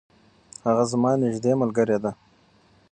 هغه 0.65 0.83
زما 0.91 1.11
نږدې 1.23 1.51
ملګرې 1.61 1.97
ده. 2.03 2.11